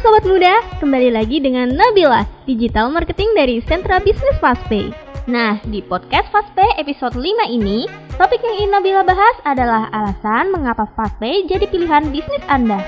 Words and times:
sobat 0.00 0.24
muda, 0.24 0.64
kembali 0.80 1.12
lagi 1.12 1.44
dengan 1.44 1.76
Nabila, 1.76 2.24
digital 2.48 2.88
marketing 2.88 3.36
dari 3.36 3.60
Sentra 3.68 4.00
Bisnis 4.00 4.32
Fastpay. 4.40 4.88
Nah, 5.28 5.60
di 5.68 5.84
podcast 5.84 6.24
Fastpay 6.32 6.80
episode 6.80 7.20
5 7.20 7.28
ini, 7.52 7.84
topik 8.16 8.40
yang 8.40 8.56
ingin 8.64 8.70
Nabila 8.72 9.04
bahas 9.04 9.36
adalah 9.44 9.92
alasan 9.92 10.56
mengapa 10.56 10.88
Fastpay 10.96 11.44
jadi 11.44 11.68
pilihan 11.68 12.08
bisnis 12.08 12.40
Anda. 12.48 12.80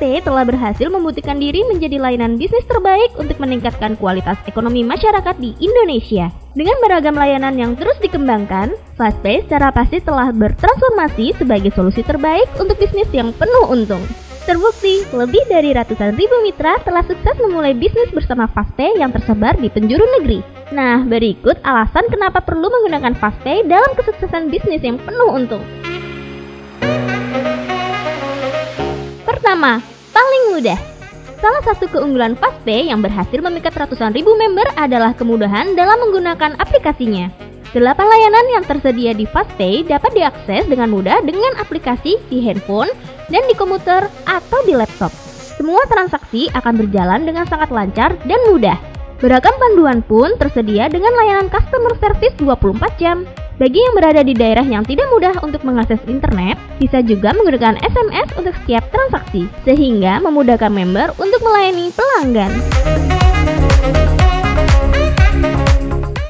Fastpay 0.00 0.24
telah 0.24 0.48
berhasil 0.48 0.88
membuktikan 0.88 1.36
diri 1.36 1.60
menjadi 1.68 2.00
layanan 2.00 2.40
bisnis 2.40 2.64
terbaik 2.64 3.12
untuk 3.20 3.36
meningkatkan 3.36 4.00
kualitas 4.00 4.40
ekonomi 4.48 4.80
masyarakat 4.80 5.36
di 5.36 5.52
Indonesia. 5.60 6.32
Dengan 6.56 6.72
beragam 6.80 7.20
layanan 7.20 7.52
yang 7.60 7.76
terus 7.76 8.00
dikembangkan, 8.00 8.72
Fastpay 8.96 9.44
secara 9.44 9.68
pasti 9.68 10.00
telah 10.00 10.32
bertransformasi 10.32 11.36
sebagai 11.36 11.68
solusi 11.76 12.00
terbaik 12.00 12.48
untuk 12.56 12.80
bisnis 12.80 13.12
yang 13.12 13.28
penuh 13.36 13.68
untung. 13.68 14.00
Terbukti, 14.48 15.04
lebih 15.12 15.44
dari 15.52 15.76
ratusan 15.76 16.16
ribu 16.16 16.48
mitra 16.48 16.80
telah 16.80 17.04
sukses 17.04 17.36
memulai 17.36 17.76
bisnis 17.76 18.08
bersama 18.08 18.48
Fastpay 18.48 18.96
yang 18.96 19.12
tersebar 19.12 19.52
di 19.60 19.68
penjuru 19.68 20.08
negeri. 20.16 20.40
Nah, 20.72 21.04
berikut 21.04 21.60
alasan 21.60 22.08
kenapa 22.08 22.40
perlu 22.40 22.72
menggunakan 22.72 23.12
Fastpay 23.20 23.68
dalam 23.68 23.92
kesuksesan 24.00 24.48
bisnis 24.48 24.80
yang 24.80 24.96
penuh 24.96 25.28
untung. 25.28 25.60
Pertama, 29.50 29.82
paling 30.14 30.54
mudah. 30.54 30.78
Salah 31.42 31.58
satu 31.66 31.90
keunggulan 31.90 32.38
Fastpay 32.38 32.86
yang 32.86 33.02
berhasil 33.02 33.34
memikat 33.34 33.74
ratusan 33.74 34.14
ribu 34.14 34.38
member 34.38 34.62
adalah 34.78 35.10
kemudahan 35.10 35.74
dalam 35.74 35.98
menggunakan 36.06 36.54
aplikasinya. 36.62 37.26
Delapan 37.74 38.06
layanan 38.06 38.46
yang 38.54 38.62
tersedia 38.62 39.10
di 39.10 39.26
Fastpay 39.26 39.82
dapat 39.82 40.14
diakses 40.14 40.70
dengan 40.70 40.94
mudah 40.94 41.18
dengan 41.26 41.58
aplikasi 41.58 42.22
di 42.30 42.46
handphone 42.46 42.94
dan 43.26 43.42
di 43.50 43.58
komputer 43.58 44.06
atau 44.22 44.58
di 44.62 44.78
laptop. 44.78 45.10
Semua 45.58 45.82
transaksi 45.90 46.46
akan 46.54 46.86
berjalan 46.86 47.26
dengan 47.26 47.42
sangat 47.50 47.74
lancar 47.74 48.14
dan 48.30 48.38
mudah. 48.54 48.78
Beragam 49.18 49.58
panduan 49.58 49.98
pun 50.06 50.30
tersedia 50.38 50.86
dengan 50.86 51.10
layanan 51.18 51.50
customer 51.50 51.98
service 51.98 52.38
24 52.38 53.02
jam. 53.02 53.26
Bagi 53.60 53.76
yang 53.76 53.92
berada 53.92 54.24
di 54.24 54.32
daerah 54.32 54.64
yang 54.64 54.80
tidak 54.88 55.04
mudah 55.12 55.36
untuk 55.44 55.60
mengakses 55.68 56.00
internet, 56.08 56.56
bisa 56.80 57.04
juga 57.04 57.36
menggunakan 57.36 57.76
SMS 57.84 58.32
untuk 58.40 58.56
setiap 58.64 58.88
transaksi, 58.88 59.52
sehingga 59.68 60.16
memudahkan 60.24 60.72
member 60.72 61.12
untuk 61.20 61.44
melayani 61.44 61.92
pelanggan. 61.92 62.48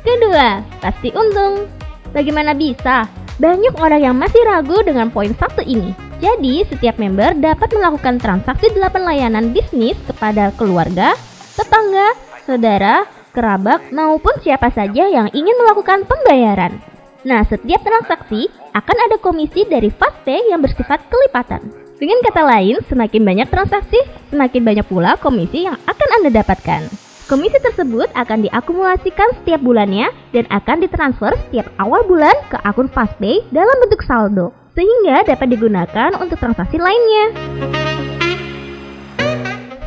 Kedua, 0.00 0.64
pasti 0.80 1.12
untung. 1.12 1.68
Bagaimana 2.16 2.56
bisa? 2.56 3.04
Banyak 3.36 3.76
orang 3.76 4.08
yang 4.08 4.16
masih 4.16 4.48
ragu 4.48 4.80
dengan 4.80 5.12
poin 5.12 5.36
satu 5.36 5.60
ini. 5.60 5.92
Jadi, 6.24 6.64
setiap 6.64 6.96
member 6.96 7.36
dapat 7.36 7.68
melakukan 7.76 8.24
transaksi 8.24 8.72
8 8.72 9.04
layanan 9.04 9.52
bisnis 9.52 10.00
kepada 10.08 10.48
keluarga, 10.56 11.12
tetangga, 11.60 12.16
saudara, 12.48 13.04
kerabat, 13.36 13.92
maupun 13.92 14.32
siapa 14.40 14.72
saja 14.72 15.04
yang 15.04 15.28
ingin 15.36 15.60
melakukan 15.60 16.08
pembayaran. 16.08 16.87
Nah, 17.28 17.44
setiap 17.44 17.84
transaksi 17.84 18.48
akan 18.72 18.96
ada 19.04 19.20
komisi 19.20 19.68
dari 19.68 19.92
Fastpay 19.92 20.48
yang 20.48 20.64
bersifat 20.64 21.04
kelipatan. 21.12 21.60
Dengan 22.00 22.24
kata 22.24 22.40
lain, 22.40 22.80
semakin 22.88 23.20
banyak 23.20 23.48
transaksi, 23.52 24.00
semakin 24.32 24.64
banyak 24.64 24.86
pula 24.88 25.20
komisi 25.20 25.68
yang 25.68 25.76
akan 25.84 26.08
Anda 26.16 26.40
dapatkan. 26.40 26.88
Komisi 27.28 27.60
tersebut 27.60 28.08
akan 28.16 28.48
diakumulasikan 28.48 29.28
setiap 29.36 29.60
bulannya 29.60 30.08
dan 30.32 30.48
akan 30.48 30.80
ditransfer 30.80 31.36
setiap 31.44 31.68
awal 31.76 32.00
bulan 32.08 32.32
ke 32.48 32.56
akun 32.64 32.88
Fastpay 32.88 33.44
dalam 33.52 33.76
bentuk 33.84 34.00
saldo, 34.08 34.56
sehingga 34.72 35.28
dapat 35.28 35.52
digunakan 35.52 36.16
untuk 36.16 36.40
transaksi 36.40 36.80
lainnya. 36.80 37.36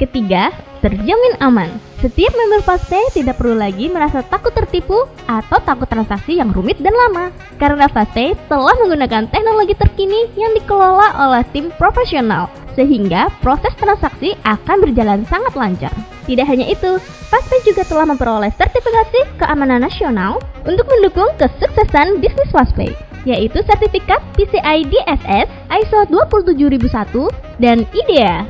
Ketiga, 0.00 0.56
terjamin 0.80 1.36
aman. 1.44 1.68
Setiap 1.96 2.28
member 2.36 2.60
Fastpay 2.60 3.00
tidak 3.16 3.40
perlu 3.40 3.56
lagi 3.56 3.88
merasa 3.88 4.20
takut 4.20 4.52
tertipu 4.52 5.08
atau 5.24 5.56
takut 5.64 5.88
transaksi 5.88 6.36
yang 6.36 6.52
rumit 6.52 6.76
dan 6.76 6.92
lama. 6.92 7.32
Karena 7.56 7.88
Fastpay 7.88 8.36
telah 8.52 8.76
menggunakan 8.84 9.32
teknologi 9.32 9.72
terkini 9.72 10.28
yang 10.36 10.52
dikelola 10.52 11.16
oleh 11.16 11.40
tim 11.56 11.72
profesional, 11.80 12.52
sehingga 12.76 13.32
proses 13.40 13.72
transaksi 13.80 14.36
akan 14.44 14.76
berjalan 14.84 15.24
sangat 15.24 15.56
lancar. 15.56 15.94
Tidak 16.28 16.44
hanya 16.44 16.68
itu, 16.68 17.00
Fastpay 17.32 17.64
juga 17.64 17.80
telah 17.88 18.04
memperoleh 18.12 18.52
sertifikasi 18.52 19.40
keamanan 19.40 19.80
nasional 19.80 20.36
untuk 20.68 20.84
mendukung 20.92 21.32
kesuksesan 21.40 22.20
bisnis 22.20 22.52
Fastpay, 22.52 22.92
yaitu 23.24 23.64
sertifikat 23.64 24.20
PCI 24.36 24.84
DSS 24.84 25.48
ISO 25.72 26.04
27001 26.12 27.32
dan 27.56 27.88
IDEA. 27.88 28.44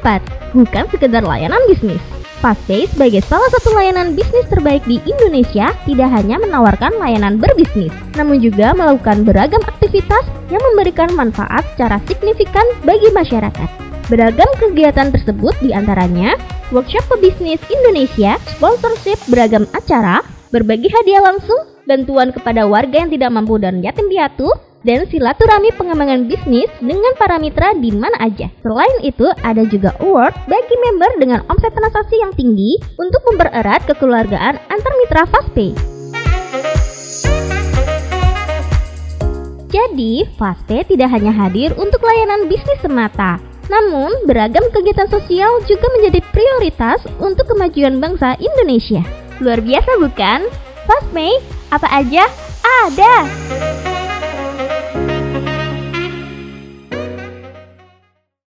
Keempat, 0.00 0.24
bukan 0.56 0.88
sekedar 0.88 1.20
layanan 1.20 1.60
bisnis. 1.68 2.00
Fastpay 2.40 2.88
sebagai 2.88 3.20
salah 3.20 3.52
satu 3.52 3.76
layanan 3.76 4.16
bisnis 4.16 4.48
terbaik 4.48 4.80
di 4.88 4.96
Indonesia 5.04 5.76
tidak 5.84 6.08
hanya 6.08 6.40
menawarkan 6.40 6.96
layanan 6.96 7.36
berbisnis, 7.36 7.92
namun 8.16 8.40
juga 8.40 8.72
melakukan 8.72 9.28
beragam 9.28 9.60
aktivitas 9.60 10.24
yang 10.48 10.64
memberikan 10.72 11.12
manfaat 11.12 11.68
secara 11.76 12.00
signifikan 12.08 12.64
bagi 12.80 13.12
masyarakat. 13.12 13.68
Beragam 14.08 14.48
kegiatan 14.56 15.12
tersebut 15.12 15.52
di 15.60 15.76
antaranya 15.76 16.32
workshop 16.72 17.04
pebisnis 17.12 17.60
Indonesia, 17.68 18.40
sponsorship 18.56 19.20
beragam 19.28 19.68
acara, 19.76 20.24
berbagi 20.48 20.88
hadiah 20.88 21.20
langsung, 21.20 21.60
bantuan 21.84 22.32
kepada 22.32 22.64
warga 22.64 23.04
yang 23.04 23.12
tidak 23.12 23.36
mampu 23.36 23.60
dan 23.60 23.84
yatim 23.84 24.08
piatu, 24.08 24.48
dan 24.82 25.04
silaturahmi 25.08 25.72
pengembangan 25.76 26.24
bisnis 26.24 26.68
dengan 26.80 27.12
para 27.20 27.36
mitra 27.36 27.76
di 27.76 27.92
mana 27.92 28.16
aja. 28.20 28.48
Selain 28.64 28.96
itu, 29.04 29.28
ada 29.44 29.62
juga 29.68 29.92
award 30.00 30.32
bagi 30.48 30.76
member 30.80 31.10
dengan 31.20 31.40
omset 31.52 31.72
transaksi 31.76 32.16
yang 32.20 32.32
tinggi 32.32 32.80
untuk 32.96 33.20
mempererat 33.28 33.84
kekeluargaan 33.88 34.56
antar 34.72 34.92
mitra 35.04 35.22
Fastpay. 35.28 35.72
Jadi, 39.70 40.26
Fastpay 40.34 40.82
tidak 40.82 41.14
hanya 41.14 41.30
hadir 41.30 41.70
untuk 41.78 42.02
layanan 42.02 42.50
bisnis 42.50 42.80
semata, 42.82 43.38
namun 43.70 44.10
beragam 44.26 44.66
kegiatan 44.74 45.06
sosial 45.06 45.62
juga 45.70 45.86
menjadi 45.94 46.18
prioritas 46.34 47.06
untuk 47.22 47.46
kemajuan 47.46 48.02
bangsa 48.02 48.34
Indonesia. 48.42 49.04
Luar 49.38 49.62
biasa 49.62 49.90
bukan? 50.02 50.40
Fastpay, 50.90 51.38
apa 51.70 51.86
aja 51.86 52.26
ada! 52.82 53.69